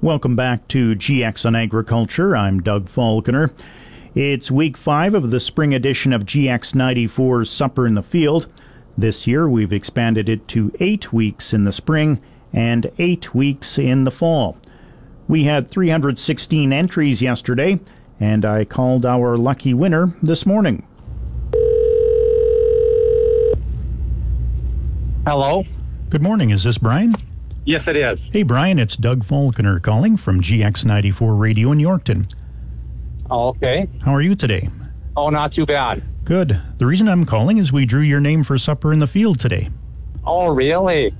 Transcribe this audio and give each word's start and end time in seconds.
Welcome 0.00 0.36
back 0.36 0.68
to 0.68 0.94
GX 0.94 1.44
on 1.44 1.56
Agriculture. 1.56 2.36
I'm 2.36 2.62
Doug 2.62 2.88
Falconer. 2.88 3.50
It's 4.14 4.48
week 4.48 4.76
five 4.76 5.12
of 5.12 5.32
the 5.32 5.40
spring 5.40 5.74
edition 5.74 6.12
of 6.12 6.24
GX 6.24 6.72
94's 6.72 7.50
Supper 7.50 7.84
in 7.84 7.96
the 7.96 8.02
Field. 8.04 8.46
This 8.96 9.26
year 9.26 9.48
we've 9.48 9.72
expanded 9.72 10.28
it 10.28 10.46
to 10.48 10.70
eight 10.78 11.12
weeks 11.12 11.52
in 11.52 11.64
the 11.64 11.72
spring 11.72 12.20
and 12.52 12.92
eight 12.98 13.34
weeks 13.34 13.76
in 13.76 14.04
the 14.04 14.12
fall. 14.12 14.56
We 15.26 15.44
had 15.44 15.68
316 15.68 16.72
entries 16.72 17.20
yesterday, 17.20 17.80
and 18.20 18.44
I 18.44 18.64
called 18.66 19.04
our 19.04 19.36
lucky 19.36 19.74
winner 19.74 20.14
this 20.22 20.46
morning. 20.46 20.86
Hello? 25.26 25.64
Good 26.08 26.22
morning. 26.22 26.50
Is 26.50 26.62
this 26.62 26.78
Brian? 26.78 27.16
Yes, 27.68 27.86
it 27.86 27.96
is. 27.96 28.18
Hey, 28.32 28.44
Brian, 28.44 28.78
it's 28.78 28.96
Doug 28.96 29.26
Falconer 29.26 29.78
calling 29.78 30.16
from 30.16 30.40
GX94 30.40 31.38
Radio 31.38 31.70
in 31.70 31.76
Yorkton. 31.76 32.32
Okay. 33.30 33.86
How 34.02 34.14
are 34.14 34.22
you 34.22 34.34
today? 34.34 34.70
Oh, 35.14 35.28
not 35.28 35.52
too 35.52 35.66
bad. 35.66 36.02
Good. 36.24 36.58
The 36.78 36.86
reason 36.86 37.10
I'm 37.10 37.26
calling 37.26 37.58
is 37.58 37.70
we 37.70 37.84
drew 37.84 38.00
your 38.00 38.20
name 38.20 38.42
for 38.42 38.56
supper 38.56 38.90
in 38.90 39.00
the 39.00 39.06
field 39.06 39.38
today. 39.38 39.68
Oh, 40.24 40.46
really? 40.46 41.14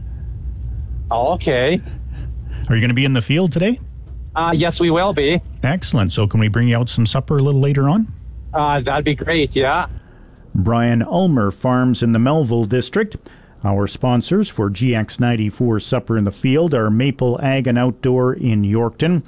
Okay. 1.12 1.82
Are 2.70 2.74
you 2.74 2.80
going 2.80 2.88
to 2.88 2.94
be 2.94 3.04
in 3.04 3.12
the 3.12 3.20
field 3.20 3.52
today? 3.52 3.78
Uh, 4.34 4.52
yes, 4.56 4.80
we 4.80 4.88
will 4.88 5.12
be. 5.12 5.42
Excellent. 5.62 6.14
So, 6.14 6.26
can 6.26 6.40
we 6.40 6.48
bring 6.48 6.68
you 6.68 6.78
out 6.78 6.88
some 6.88 7.04
supper 7.04 7.36
a 7.36 7.42
little 7.42 7.60
later 7.60 7.90
on? 7.90 8.10
Uh, 8.54 8.80
that'd 8.80 9.04
be 9.04 9.14
great, 9.14 9.54
yeah. 9.54 9.86
Brian 10.54 11.02
Ulmer 11.02 11.50
farms 11.50 12.02
in 12.02 12.12
the 12.12 12.18
Melville 12.18 12.64
district. 12.64 13.18
Our 13.64 13.88
sponsors 13.88 14.48
for 14.48 14.70
GX94 14.70 15.82
Supper 15.82 16.16
in 16.16 16.24
the 16.24 16.30
Field 16.30 16.74
are 16.74 16.90
Maple 16.90 17.40
Ag 17.42 17.66
and 17.66 17.76
Outdoor 17.76 18.34
in 18.34 18.62
Yorkton, 18.62 19.26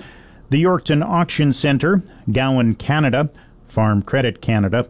the 0.50 0.62
Yorkton 0.62 1.04
Auction 1.04 1.52
Centre, 1.52 2.02
Gowan 2.30 2.76
Canada, 2.76 3.28
Farm 3.66 4.02
Credit 4.02 4.40
Canada, 4.40 4.86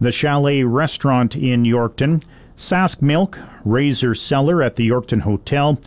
the 0.00 0.12
Chalet 0.12 0.62
Restaurant 0.62 1.36
in 1.36 1.64
Yorkton, 1.64 2.22
Sask 2.56 3.02
Milk, 3.02 3.38
Razor 3.64 4.14
Cellar 4.14 4.62
at 4.62 4.76
the 4.76 4.88
Yorkton 4.88 5.20
Hotel, 5.20 5.78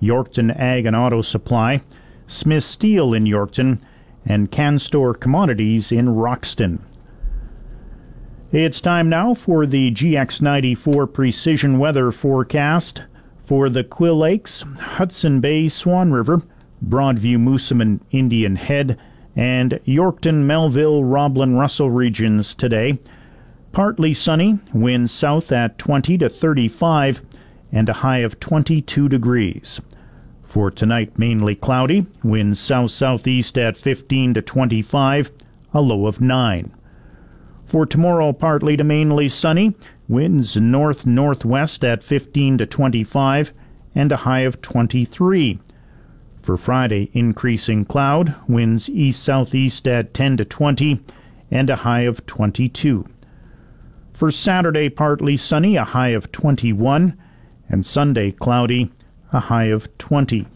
Yorkton 0.00 0.58
Ag 0.58 0.86
and 0.86 0.96
Auto 0.96 1.20
Supply, 1.20 1.82
Smith 2.26 2.64
Steel 2.64 3.12
in 3.12 3.24
Yorkton, 3.24 3.78
and 4.24 4.50
CanStore 4.50 5.18
Commodities 5.18 5.92
in 5.92 6.08
Roxton. 6.08 6.84
It's 8.56 8.80
time 8.80 9.10
now 9.10 9.34
for 9.34 9.66
the 9.66 9.90
GX94 9.90 11.12
precision 11.12 11.78
weather 11.78 12.10
forecast 12.10 13.02
for 13.44 13.68
the 13.68 13.84
Quill 13.84 14.16
Lakes, 14.16 14.64
Hudson 14.78 15.40
Bay, 15.40 15.68
Swan 15.68 16.10
River, 16.10 16.40
Broadview, 16.82 17.36
Moosomin, 17.36 18.00
Indian 18.12 18.56
Head, 18.56 18.98
and 19.36 19.72
Yorkton, 19.86 20.44
Melville, 20.44 21.04
Roblin, 21.04 21.58
Russell 21.58 21.90
regions 21.90 22.54
today. 22.54 22.98
Partly 23.72 24.14
sunny, 24.14 24.58
winds 24.72 25.12
south 25.12 25.52
at 25.52 25.76
20 25.76 26.16
to 26.16 26.30
35, 26.30 27.20
and 27.70 27.90
a 27.90 28.00
high 28.00 28.20
of 28.20 28.40
22 28.40 29.06
degrees. 29.10 29.82
For 30.44 30.70
tonight, 30.70 31.18
mainly 31.18 31.56
cloudy, 31.56 32.06
winds 32.22 32.58
south 32.58 32.92
southeast 32.92 33.58
at 33.58 33.76
15 33.76 34.32
to 34.32 34.40
25, 34.40 35.30
a 35.74 35.82
low 35.82 36.06
of 36.06 36.22
9. 36.22 36.72
For 37.66 37.84
tomorrow, 37.84 38.32
partly 38.32 38.76
to 38.76 38.84
mainly 38.84 39.28
sunny, 39.28 39.74
winds 40.08 40.56
north 40.56 41.04
northwest 41.04 41.84
at 41.84 42.04
15 42.04 42.58
to 42.58 42.66
25, 42.66 43.52
and 43.92 44.12
a 44.12 44.18
high 44.18 44.40
of 44.40 44.62
23. 44.62 45.58
For 46.42 46.56
Friday, 46.56 47.10
increasing 47.12 47.84
cloud, 47.84 48.36
winds 48.46 48.88
east 48.88 49.20
southeast 49.20 49.88
at 49.88 50.14
10 50.14 50.36
to 50.36 50.44
20, 50.44 51.00
and 51.50 51.68
a 51.68 51.76
high 51.76 52.02
of 52.02 52.24
22. 52.26 53.04
For 54.12 54.30
Saturday, 54.30 54.88
partly 54.88 55.36
sunny, 55.36 55.74
a 55.74 55.82
high 55.82 56.10
of 56.10 56.30
21, 56.30 57.18
and 57.68 57.84
Sunday, 57.84 58.30
cloudy, 58.30 58.92
a 59.32 59.40
high 59.40 59.64
of 59.64 59.88
20. 59.98 60.46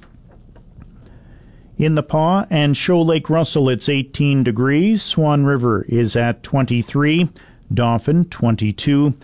In 1.81 1.95
the 1.95 2.03
Pas 2.03 2.47
and 2.51 2.77
Shoal 2.77 3.07
Lake 3.07 3.31
Russell, 3.31 3.71
it's 3.71 3.89
18 3.89 4.45
degrees. 4.45 5.03
Swan 5.03 5.47
River 5.47 5.87
is 5.89 6.15
at 6.15 6.43
23. 6.43 7.31
Dauphin, 7.73 8.27
22. 8.27 9.15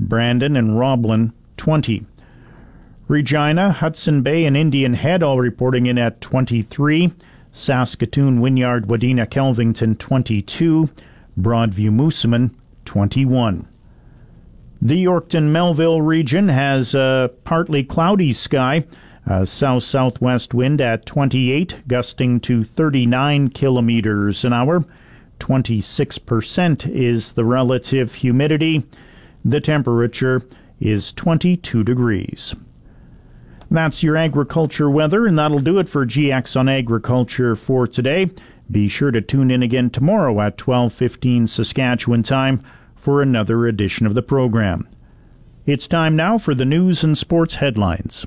Brandon 0.00 0.56
and 0.56 0.78
Roblin, 0.78 1.34
20. 1.58 2.06
Regina, 3.06 3.70
Hudson 3.70 4.22
Bay, 4.22 4.46
and 4.46 4.56
Indian 4.56 4.94
Head 4.94 5.22
all 5.22 5.38
reporting 5.38 5.84
in 5.84 5.98
at 5.98 6.22
23. 6.22 7.12
Saskatoon, 7.52 8.40
Wynyard, 8.40 8.86
Wadena, 8.86 9.28
Kelvington, 9.28 9.98
22. 9.98 10.88
Broadview, 11.38 11.90
Moosomin, 11.90 12.50
21. 12.86 13.68
The 14.80 15.04
Yorkton 15.04 15.50
Melville 15.50 16.00
region 16.00 16.48
has 16.48 16.94
a 16.94 17.30
partly 17.44 17.84
cloudy 17.84 18.32
sky. 18.32 18.86
Uh, 19.26 19.44
south 19.44 19.82
southwest 19.82 20.54
wind 20.54 20.80
at 20.80 21.04
28, 21.04 21.88
gusting 21.88 22.38
to 22.38 22.62
39 22.62 23.48
kilometers 23.48 24.44
an 24.44 24.52
hour. 24.52 24.84
26% 25.40 26.88
is 26.94 27.32
the 27.32 27.44
relative 27.44 28.14
humidity. 28.14 28.84
The 29.44 29.60
temperature 29.60 30.42
is 30.80 31.12
22 31.12 31.82
degrees. 31.82 32.54
That's 33.68 34.02
your 34.02 34.16
agriculture 34.16 34.88
weather, 34.88 35.26
and 35.26 35.36
that'll 35.36 35.58
do 35.58 35.78
it 35.80 35.88
for 35.88 36.06
GX 36.06 36.56
on 36.56 36.68
Agriculture 36.68 37.56
for 37.56 37.88
today. 37.88 38.30
Be 38.70 38.86
sure 38.86 39.10
to 39.10 39.20
tune 39.20 39.50
in 39.50 39.62
again 39.62 39.90
tomorrow 39.90 40.40
at 40.40 40.56
12:15 40.56 41.48
Saskatchewan 41.48 42.22
time 42.22 42.60
for 42.94 43.20
another 43.20 43.66
edition 43.66 44.06
of 44.06 44.14
the 44.14 44.22
program. 44.22 44.88
It's 45.66 45.88
time 45.88 46.14
now 46.14 46.38
for 46.38 46.54
the 46.54 46.64
news 46.64 47.02
and 47.02 47.18
sports 47.18 47.56
headlines. 47.56 48.24